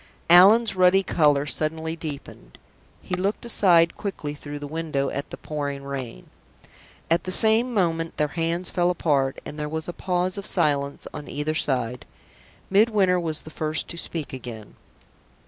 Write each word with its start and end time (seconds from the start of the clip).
Allan's 0.31 0.75
ruddy 0.75 1.03
color 1.03 1.45
suddenly 1.45 1.95
deepened; 1.95 2.57
he 3.03 3.13
looked 3.15 3.45
aside 3.45 3.95
quickly 3.95 4.33
through 4.33 4.57
the 4.57 4.65
window 4.65 5.11
at 5.11 5.29
the 5.29 5.37
pouring 5.37 5.83
rain. 5.83 6.31
At 7.11 7.25
the 7.25 7.31
same 7.31 7.71
moment 7.71 8.17
their 8.17 8.29
hands 8.29 8.71
fell 8.71 8.89
apart, 8.89 9.39
and 9.45 9.59
there 9.59 9.69
was 9.69 9.87
a 9.87 9.93
pause 9.93 10.39
of 10.39 10.45
silence 10.47 11.05
on 11.13 11.29
either 11.29 11.53
side. 11.53 12.07
Midwinter 12.71 13.19
was 13.19 13.41
the 13.41 13.51
first 13.51 13.87
to 13.89 13.95
speak 13.97 14.33
again. 14.33 14.73